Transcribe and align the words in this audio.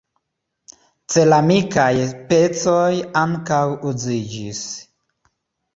Ceramikaj 1.15 1.93
pecoj 2.33 2.91
ankaŭ 3.23 3.63
uziĝis. 3.93 4.69